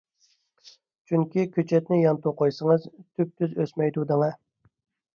چۈنكى 1.11 1.43
كۆچەتنى 1.59 2.01
يانتۇ 2.05 2.35
قويسىڭىز 2.41 2.91
تۈپتۈز 2.99 3.57
ئۆسمەيدۇ 3.63 4.11
دەڭە. 4.15 4.37